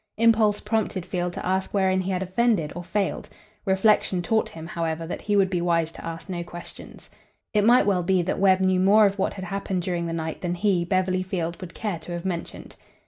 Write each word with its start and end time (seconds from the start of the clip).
Impulse 0.17 0.59
prompted 0.59 1.05
Field 1.05 1.31
to 1.33 1.45
ask 1.45 1.75
wherein 1.75 1.99
he 2.01 2.09
had 2.09 2.23
offended 2.23 2.73
or 2.75 2.83
failed. 2.83 3.29
Reflection 3.65 4.23
taught 4.23 4.49
him, 4.49 4.65
however, 4.65 5.05
that 5.05 5.21
he 5.21 5.35
would 5.35 5.51
be 5.51 5.61
wise 5.61 5.91
to 5.91 6.03
ask 6.03 6.27
no 6.27 6.43
questions. 6.43 7.07
It 7.53 7.63
might 7.63 7.85
well 7.85 8.01
be 8.01 8.23
that 8.23 8.39
Webb 8.39 8.61
knew 8.61 8.79
more 8.79 9.05
of 9.05 9.19
what 9.19 9.33
had 9.35 9.45
happened 9.45 9.83
during 9.83 10.07
the 10.07 10.11
night 10.13 10.41
than 10.41 10.55
he, 10.55 10.83
Beverly 10.85 11.21
Field, 11.21 11.61
would 11.61 11.75
care 11.75 11.99
to 11.99 12.13
have 12.13 12.25
mentioned. 12.25 12.75